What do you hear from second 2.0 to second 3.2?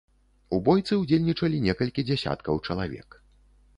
дзясяткаў чалавек.